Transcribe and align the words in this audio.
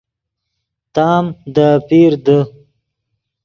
تام 0.93 1.25
دے 1.53 1.65
اپیر 1.79 2.11
دے 2.25 2.37